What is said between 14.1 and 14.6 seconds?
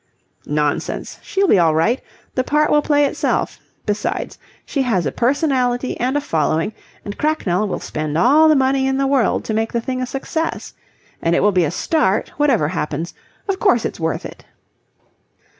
it."